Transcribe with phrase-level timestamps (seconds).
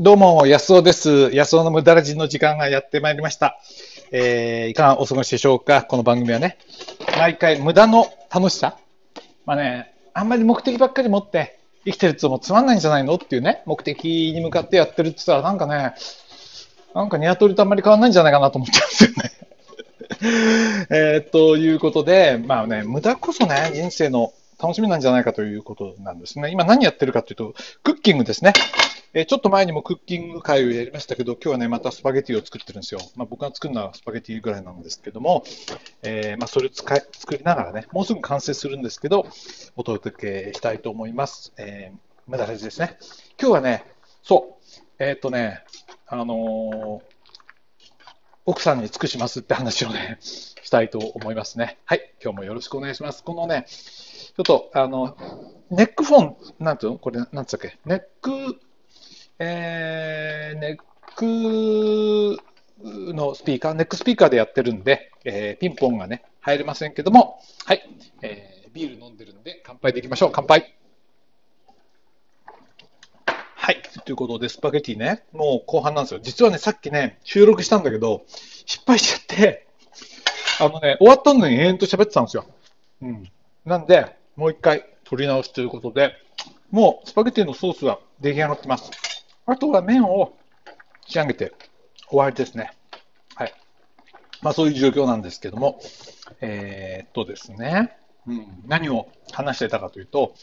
[0.00, 1.30] どうも、安尾です。
[1.34, 3.58] 安尾の無駄ラジの時間がやってまいりました。
[4.12, 5.82] えー、いかがお過ごしでしょうか？
[5.82, 6.56] この番組はね、
[7.18, 8.78] 毎回無駄の楽しさ。
[9.44, 13.16] まあね、あんまり目的ばっかり持って生きてるともつまんないんじゃないの？
[13.16, 15.94] っていうね、目的に向かってやってるって言ったらなんかね、
[16.94, 19.10] なんか鶏とあんまり変わんないんじゃないかなと思っちゃうんですよ
[20.86, 20.86] ね。
[20.96, 26.52] えー、ということで、まあね、無駄こそね、人生の楽しみなんじゃないかということなんですね。
[26.52, 28.52] 今何やってるかというと、クッキングですね。
[29.18, 33.00] えーちょっと前にもクッキング会をやりましたけど、今日はね、またスパゲティを作ってるんですよ。
[33.16, 35.42] まあ、僕が作るのはスパゲティぐらいなんですけども、
[36.04, 39.26] えーまあ、それを使い作りながらね、もうすぐ完成するんですけど、
[39.74, 41.52] お届けしたいと思います。
[41.56, 42.96] えー、無駄ですですね。
[43.40, 43.86] 今日はね、
[44.22, 45.64] そう、えーっとね、
[46.06, 47.18] あのー
[48.46, 51.76] 奥さんに尽くしますって話をね、したいと思いますね。
[51.84, 53.22] はい、今日もよろしくお願いします。
[53.22, 55.18] このね、ちょっと、あの、
[55.70, 56.98] ネックフォン、なんていうの？
[56.98, 57.78] これ、なんつったっけ？
[57.84, 58.58] ネック、
[59.38, 60.76] えー、ネッ
[61.14, 62.42] ク
[63.14, 67.82] のスピーカー、ネックスピーカーでやってるんで、えーピンポンがね、入れませんけども、はい、
[68.22, 70.30] えービール飲んでるんで、乾杯でいきましょう。
[70.32, 70.74] 乾杯。
[73.54, 73.82] はい。
[74.04, 76.20] ということで、スパゲティね、もう後半なんですよ。
[76.22, 78.24] 実はね、さっきね、収録したんだけど、
[78.66, 79.66] 失敗しちゃって、
[80.60, 82.46] あのね、終わったのに延々と喋ってたんですよ。
[83.02, 83.30] うん。
[83.64, 86.14] なんで、もう一回撮り直しということで、
[86.70, 89.07] もうスパゲティのソースは出来上がってます。
[89.50, 90.36] あとは麺を
[91.06, 91.54] 仕上げて
[92.10, 92.70] 終わりですね。
[93.34, 93.54] はい。
[94.42, 95.80] まあそういう状況なんですけども、
[96.42, 100.34] えーっとですね、うん、何を話してたかというと、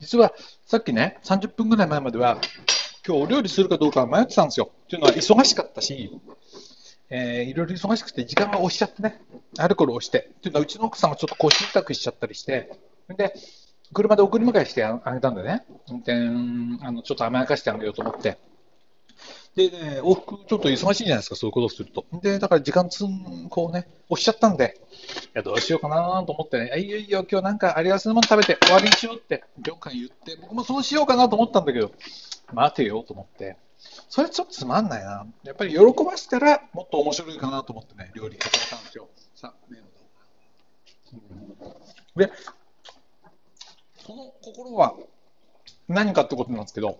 [0.00, 0.32] 実は
[0.64, 2.38] さっきね、30分ぐらい前までは、
[3.06, 4.70] 今日お料理するかどうか迷ってたんですよ。
[4.84, 6.10] っていうのは忙しかったし、
[7.10, 9.20] えーいろいろ忙しくて時間が押しちゃってね、
[9.58, 12.70] アルコールを押して、っていうのはうちの奥さんがちょっと腰痛くしちゃったりして、
[13.14, 13.34] で、
[13.92, 16.12] 車で送り迎えしてあげたんでね、運転、
[16.84, 18.38] あの、ちょっと甘やかしてあげようと思って。
[19.56, 22.04] でね、往復ちょっと忙しいじゃないですか、そういうことをすると。
[22.22, 24.78] で、だから時間つん、こうね、押しちゃったんで、
[25.26, 31.90] いや、どうしようかなと思ってね、いいよいいよ、今日なんかあり合わせのもの食べて終わりにしようって、業界言って、僕もそうしようかなと思ったんだけど、
[32.52, 33.56] 待てよと思って、
[34.08, 35.26] それちょっとつまんないな。
[35.44, 39.08] やっぱり喜ばせたらもっと面白いかなと思ってね、料理始めたんですよ。
[39.34, 39.88] さあ、麺をう
[41.66, 41.76] ぞ
[42.16, 42.32] で、
[44.08, 44.94] その心は
[45.86, 46.98] 何かってことなんですけど、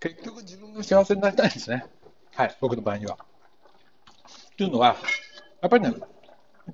[0.00, 1.86] 結局自分が幸せになりたいんですね。
[2.34, 3.16] はい、僕の場合には。
[4.58, 4.96] というのは、
[5.60, 5.94] やっぱりね、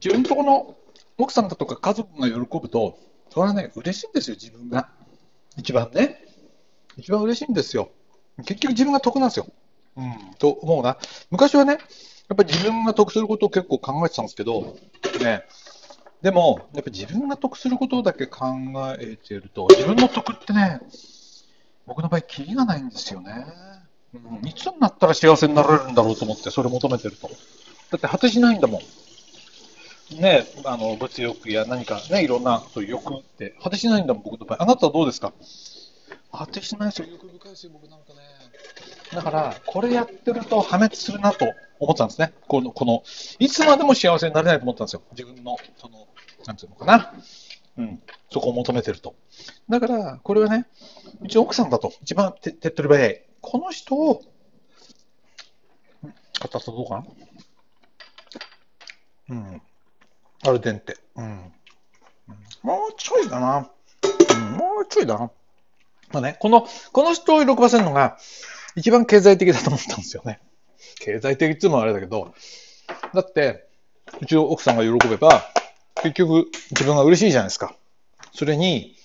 [0.03, 0.75] 自分とこの
[1.19, 2.99] 奥さんだとか家族が喜ぶと、
[3.29, 4.89] それはね、嬉しいんですよ、自分が。
[5.59, 6.25] 一番ね。
[6.97, 7.91] 一番嬉しいんですよ。
[8.47, 9.49] 結局自分が得なんですよ。
[9.99, 10.97] うん、と思うな。
[11.31, 11.79] 昔はね、や
[12.33, 14.79] っぱり自分が得することを結構考えてたんですけど、
[15.21, 15.45] ね、
[16.23, 18.47] でも、やっぱ自分が得することだけ考
[18.99, 20.81] えてると、自分の得ってね、
[21.87, 23.47] 僕の場合、キリがないんですよね。
[24.15, 27.29] うん、いつになったら幸せになれるんだろうと思って、それ求めてると。
[27.29, 27.35] だ
[27.97, 30.21] って果てしないんだもん。
[30.21, 34.63] ね、あの物欲や何かね、いろんなそういう欲って果てしないんだもん、僕の場合。
[34.63, 35.33] あなたはどうですか？
[36.33, 38.21] 果てしないですよ、欲深いですよ、僕なんかね。
[39.13, 41.47] だから、これやってると破滅するなと
[41.81, 42.33] 思ったんですね。
[42.47, 43.03] この、この、
[43.39, 45.03] いつまでも幸せになれないと思ったんですよ。
[45.13, 46.09] 自分の、その、
[46.47, 47.15] なんていうのかな。
[47.77, 48.03] うん、
[48.33, 49.15] そこを求めてると。
[49.69, 50.67] だから、これはね、
[51.23, 53.25] うちの奥さんだと、一番手手っ取り早い。
[53.41, 54.23] この人を、
[56.41, 57.05] 片さどうか
[59.29, 59.37] な？
[59.37, 59.63] うん。
[60.45, 60.97] アルデンテ。
[61.17, 61.25] うん。
[61.25, 61.53] うん
[62.63, 63.71] もうちょいだな。
[64.35, 65.31] うん、もうちょいだな。
[66.11, 68.19] まあね、この、この人を喜ばせるのが、
[68.75, 70.41] 一番経済的だと思ったんですよね。
[71.01, 72.35] 経済的っていうのはあれだけど、
[73.15, 73.69] だって、
[74.21, 75.45] うちの奥さんが喜べば、
[76.03, 77.75] 結局自分が嬉しいじゃないですか。
[78.33, 78.97] それに、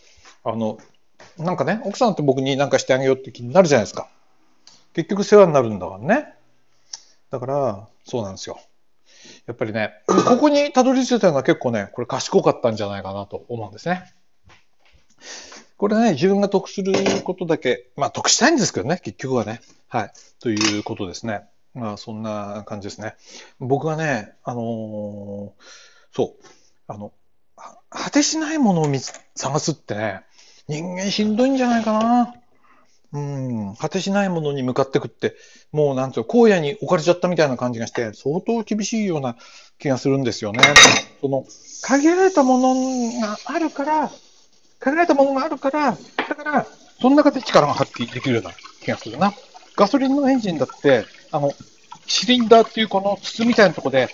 [0.44, 0.78] あの、
[1.38, 4.10] なんかね、奥さんって僕に何かしてあげようって気になるじゃないですか。
[4.94, 6.34] 結局世話になるんだからね。
[7.32, 8.60] だから、そうなんですよ。
[9.48, 14.14] やっぱりね、ここにたどり着いたのは結構ね、これ賢かったんじゃないかなと思うんですね。
[15.78, 19.62] これね、自分が得することだけ、まあ得したいんですけどね、結局はね。
[19.88, 20.12] はい。
[20.40, 21.44] ということですね。
[21.74, 23.16] まあそんな感じですね。
[23.60, 25.64] 僕はね、あのー
[26.14, 26.44] そう、
[26.88, 27.12] あの、
[27.90, 30.22] 果てしないものを見探すってね、
[30.68, 32.36] 人間しんどいんじゃないかな。
[33.14, 35.36] うん、果てしないものに向かってくって、
[35.72, 39.36] もうなんていうの荒野に置かれちゃったみたいな感じがして、相当厳しいような
[39.80, 40.64] 気がするんですよね。
[41.22, 41.46] その、
[41.82, 44.12] 限られたものがあるから、
[44.80, 45.98] 限られたものがあるから、
[46.30, 46.68] だから、
[47.02, 49.34] その中で力が発揮できるような気がするな。
[49.76, 51.52] ガソリンのエンジンだって、あの、
[52.06, 54.08] シリンダーっていうこの筒みたいなとこで、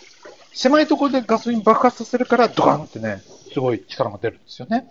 [0.53, 3.21] 狭いところでガソリン爆発させるから、ドカンってね、
[3.53, 4.89] すごい力が出るんですよね。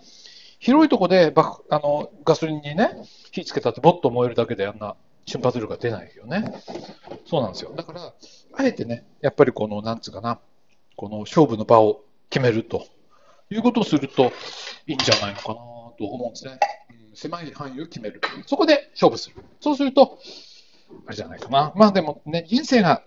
[0.59, 2.91] 広いところで爆あのガソリンにね、
[3.31, 4.95] 火つけたってボッと燃えるだけであんな
[5.25, 6.53] 瞬発力が出ないよね。
[7.25, 7.73] そうなんですよ。
[7.75, 8.13] だから、
[8.53, 10.39] あえてね、やっぱりこの、なんつうかな、
[10.95, 12.85] この勝負の場を決めると
[13.49, 14.31] いうことをすると
[14.85, 16.59] いいんじゃないのかなと思うんですね。
[17.09, 18.21] うん、狭い範囲を決める。
[18.45, 19.43] そこで勝負する。
[19.61, 20.19] そうすると、
[21.05, 21.73] あれじゃないかな。
[21.75, 23.03] まあでもね、人生が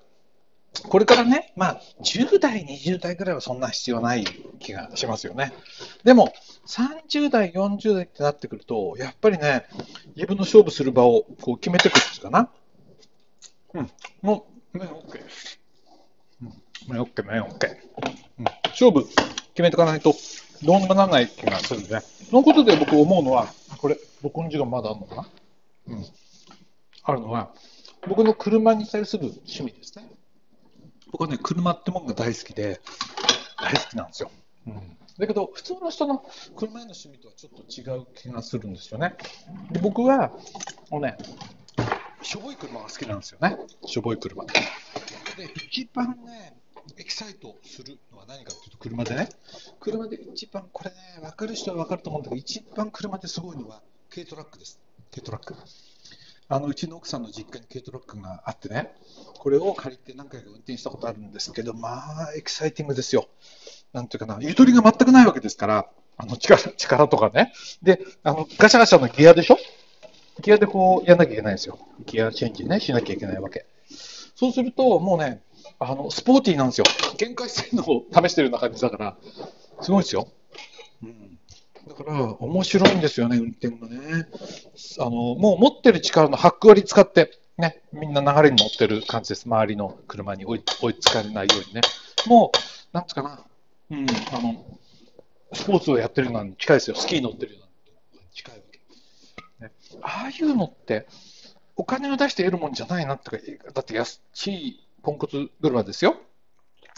[0.89, 4.25] これからね、まあ、10代、20代ぐらいはそんな必要ない
[4.59, 5.53] 気がしますよね。
[6.03, 6.33] でも、
[6.67, 9.67] 30代、40代ってなってくると、やっぱりね、
[10.17, 12.51] 自分の勝負する場をこう決めていくんですかな。
[13.75, 13.91] うん。
[14.23, 15.21] もう、ね、OK。
[16.43, 16.49] うん。
[16.49, 17.77] ね、OK、ね、OK。
[18.39, 18.45] うん。
[18.71, 19.07] 勝負
[19.55, 20.15] 決めていかないと、
[20.63, 22.01] どうにもならない気がするね。
[22.31, 25.29] そのことで僕思うのは、これ、僕の時間まだあるのかな
[25.89, 26.07] うん。
[27.05, 27.53] あるのは、
[28.09, 30.11] 僕の車に対する趣味ですね。
[31.13, 32.81] 僕はね、車ってものが大好きで、
[33.59, 34.31] 大好きなんですよ。
[34.67, 34.75] うん、
[35.19, 36.25] だけど、普通の人の
[36.57, 39.15] 車への趣味とはちょっと違う気がするんですよね。
[39.71, 40.33] で僕は、
[40.91, 41.17] もうね、
[42.23, 43.57] しょぼい車が好きなんですよね。
[43.87, 44.45] しょぼい車。
[44.45, 44.53] で、
[45.67, 46.57] 一番ね、
[46.97, 49.29] エキサイトするのは何かっていうと、車でね、
[49.81, 54.81] 車で一番、これね、分かる人は分かると思うんだけど、一番車ですごいのは軽トラックです。
[55.11, 55.55] 軽トラック。
[56.53, 58.93] あのうちの奥さんの実家に軽トラックがあってね、
[59.39, 63.27] これを借りて何回か運転したことあるんですけど、まあ、エキサイティングですよ。
[63.95, 65.89] なんていうかな、ゆとりが全くないわけですから、
[66.19, 67.55] あの力 力とかね。
[67.83, 69.57] で、あのガシャガシャのギアでしょ？
[70.43, 71.79] ギアでこうやんなきゃいけないんですよ。
[72.05, 73.65] ギアチェンジね、しなきゃいけないわけ。
[74.35, 75.43] そうすると、もうね、
[75.79, 76.85] あのスポーティーなんですよ。
[77.17, 79.17] 限界性能を試してるような感じだから、
[79.81, 80.29] すごいですよ。
[81.89, 84.29] だから、面白いんですよね、運転がね。
[84.99, 89.47] あの、もう持ってる力の8割使って、ね、みんな流れに乗ってる感じです。
[89.47, 91.81] 周りの車に追い追いつかれないようにね。
[92.27, 93.45] もう、なんつうかな、
[93.91, 94.65] うん、あの、
[95.53, 96.97] スポーツをやってるのに近いですよ。
[96.97, 99.65] スキー乗ってるような近いわけ。
[99.65, 101.07] ね、ああいうのって、
[101.77, 103.39] お金を出して得るもんじゃないなってか、
[103.73, 106.17] だって安いポンコツ車ですよ。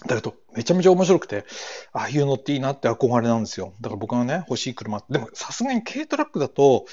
[0.06, 1.44] だけど、めちゃめちゃ面白くて、
[1.92, 3.72] ああいうのっていいなって憧れなんですよ。
[3.80, 6.86] だから僕がね、欲しい車でもさすがに軽トラックだと、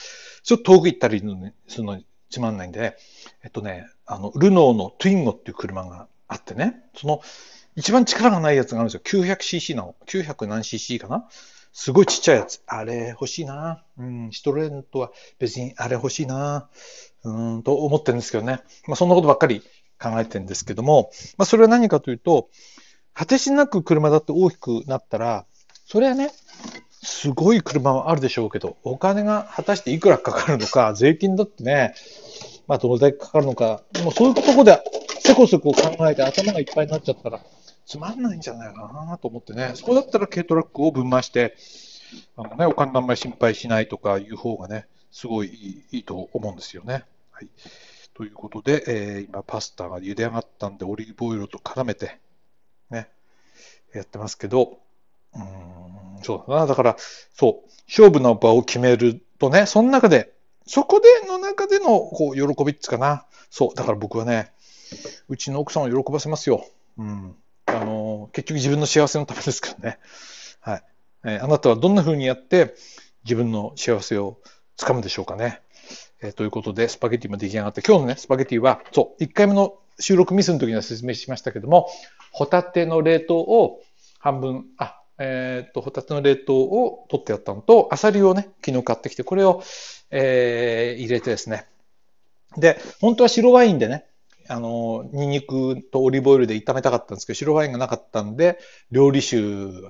[0.43, 1.19] ちょっと遠く行ったり
[1.67, 2.97] するのにつまんないんで、
[3.43, 7.21] えっとね、あの、ルノーのトゥインゴっていう車があってね、その、
[7.75, 9.23] 一番力がないやつがあるんですよ。
[9.23, 9.95] 900cc なの。
[10.05, 11.27] 900何 cc かな
[11.73, 12.61] すごいちっちゃいやつ。
[12.67, 13.83] あれ欲しいな。
[13.97, 16.69] うん、シトレーンとは別にあれ欲しいな。
[17.23, 18.61] うん、と思ってるんですけどね。
[18.87, 19.61] まあそんなことばっかり
[20.01, 22.49] 考えてるんですけども、まあそれは何かというと、
[23.13, 25.45] 果てしなく車だって大きくなったら、
[25.85, 26.31] それはね、
[27.03, 31.93] すごい車はあるでしょうけど、お金が果たしていくらかかるのか、 税金だってね、
[32.67, 34.79] まあどれだけかかるのか、もうそういうとこで
[35.19, 37.41] せこせこ考えて頭がいっぱいになっちゃったら、
[37.85, 41.55] つまんないんじゃないかなと思ってね、そこだったら軽トラックをぶん回して、
[42.37, 47.05] あのね、お金あんまり心配しないとかいう方がね、すごいいいいいと思うんですよね。
[47.31, 47.49] はい。
[48.13, 52.19] ということで、えー、今パスタが茹で上がったんで、オリーブオイルと絡めて、
[52.91, 53.09] ね、
[53.93, 54.79] やってますけど、
[55.33, 56.65] うん、そうだな。
[56.67, 56.97] だから、
[57.33, 60.31] そう、勝負の場を決めるとね、その中で、
[60.67, 63.25] そこでの中での、こう、喜びっつかな。
[63.49, 64.51] そう、だから僕はね、
[65.27, 66.65] うちの奥さんを喜ばせますよ。
[66.97, 67.35] うん。
[67.65, 69.99] あの、結局自分の幸せのためですからね。
[70.59, 70.83] はい。
[71.25, 72.75] えー、あなたはどんな風にやって
[73.23, 74.39] 自分の幸せを
[74.75, 75.61] つかむでしょうかね。
[76.21, 81.87] えー、ということで、スパゲティも出来上がって、今日のね、スパゲティは、そう、1回目の収録ミスの時には説明しましたけども、
[82.31, 83.81] ホタテの冷凍を
[84.19, 89.63] 半分、あ、えっ、ー、と、ホタテの冷凍を取ってやったのと、アサリをね、昨日買ってきて、これを、
[90.09, 91.67] えー、入れてですね。
[92.57, 94.05] で、本当は白ワインでね、
[94.47, 98.59] あの、ニンニクとオリーブオイルで炒めたかったんですけど、白ワインがなかったんで、
[98.91, 99.41] 料理酒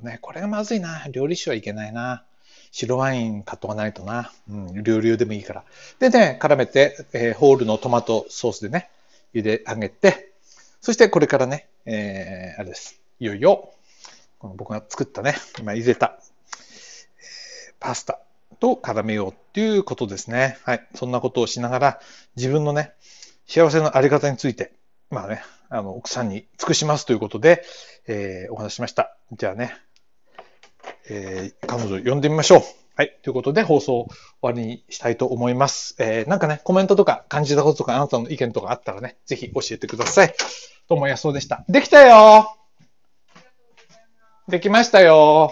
[0.04, 1.08] ね、これがまずいな。
[1.12, 2.24] 料理酒はいけないな。
[2.72, 4.32] 白ワイン買っとかないとな。
[4.50, 5.64] うん、料理用でもいいから。
[6.00, 8.90] でね、絡めて、えー、ホールのトマトソースでね、
[9.34, 10.34] 茹で上げて、
[10.82, 13.02] そしてこれからね、えー、あれです。
[13.20, 13.72] いよいよ、
[14.40, 18.20] この僕が作ったね、今茹でた、えー、パスタ
[18.60, 20.58] と絡めようっていうことですね。
[20.64, 20.88] はい。
[20.96, 22.00] そんなことをしながら、
[22.36, 22.94] 自分のね、
[23.48, 24.72] 幸せのあり方について、
[25.10, 27.64] まあね、あの、奥さんに尽くしますということで、
[28.08, 29.18] えー、お話しました。
[29.32, 29.76] じゃあね、
[31.10, 32.81] えー、彼女呼んでみましょう。
[33.02, 33.18] はい。
[33.24, 34.10] ということで、放送終
[34.44, 35.96] わりにしたいと思います。
[35.98, 40.36] えー、なんかね、コメントとか感じたこととか、あなたの意見とかあったらね、ぜひ教えてください。
[40.88, 41.66] どうもやそうでした。
[41.68, 42.56] できたよ
[44.48, 45.52] できましたよ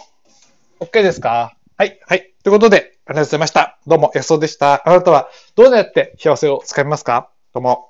[0.80, 1.58] !OK ですか？
[1.76, 2.36] はい、はい。
[2.44, 3.80] ということで、ありがとうございました。
[3.88, 4.88] どうも、やそうでした。
[4.88, 7.32] あなたはどうやって幸せをつかみますか？
[7.56, 7.89] どうも。